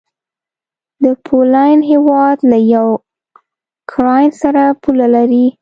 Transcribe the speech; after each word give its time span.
د 1.03 1.05
پولينډ 1.25 1.81
هيواد 1.91 2.37
له 2.51 2.57
یوکراین 2.73 4.29
سره 4.41 4.63
پوله 4.81 5.07
لري. 5.15 5.45